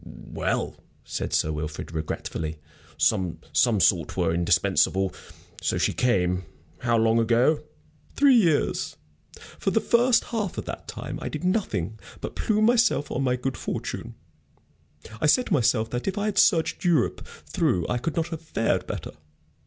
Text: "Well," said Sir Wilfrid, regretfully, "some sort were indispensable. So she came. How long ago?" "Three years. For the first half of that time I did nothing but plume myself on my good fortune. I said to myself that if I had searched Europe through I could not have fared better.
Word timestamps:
"Well," 0.03 0.77
said 1.05 1.31
Sir 1.31 1.51
Wilfrid, 1.51 1.91
regretfully, 1.91 2.57
"some 2.97 3.37
sort 3.53 4.17
were 4.17 4.33
indispensable. 4.33 5.13
So 5.61 5.77
she 5.77 5.93
came. 5.93 6.43
How 6.79 6.97
long 6.97 7.19
ago?" 7.19 7.61
"Three 8.15 8.33
years. 8.33 8.95
For 9.59 9.69
the 9.69 9.79
first 9.79 10.23
half 10.33 10.57
of 10.57 10.65
that 10.65 10.87
time 10.87 11.19
I 11.21 11.29
did 11.29 11.43
nothing 11.43 11.99
but 12.19 12.35
plume 12.35 12.65
myself 12.65 13.11
on 13.11 13.21
my 13.21 13.35
good 13.35 13.57
fortune. 13.57 14.15
I 15.21 15.27
said 15.27 15.45
to 15.45 15.53
myself 15.53 15.91
that 15.91 16.07
if 16.07 16.17
I 16.17 16.25
had 16.25 16.39
searched 16.39 16.83
Europe 16.83 17.23
through 17.45 17.87
I 17.87 17.99
could 17.99 18.15
not 18.15 18.29
have 18.29 18.41
fared 18.41 18.87
better. 18.87 19.11